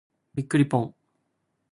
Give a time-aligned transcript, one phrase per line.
[0.33, 0.95] びっくりぽん。